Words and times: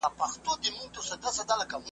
دا 0.03 0.07
ویده 0.07 0.11
اولس 0.13 0.35
به 0.45 0.51
ویښ 0.53 1.05
سي 1.09 1.15
د 1.21 1.23
ازل 1.27 1.43
بلا 1.49 1.65
وهلی 1.67 1.79
` 1.83 1.89